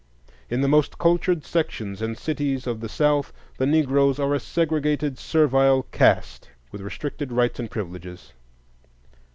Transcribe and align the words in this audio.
In 0.49 0.61
the 0.61 0.67
most 0.67 0.97
cultured 0.97 1.45
sections 1.45 2.01
and 2.01 2.17
cities 2.17 2.65
of 2.65 2.79
the 2.79 2.89
South 2.89 3.31
the 3.59 3.67
Negroes 3.67 4.17
are 4.17 4.33
a 4.33 4.39
segregated 4.39 5.19
servile 5.19 5.83
caste, 5.91 6.49
with 6.71 6.81
restricted 6.81 7.31
rights 7.31 7.59
and 7.59 7.69
privileges. 7.69 8.33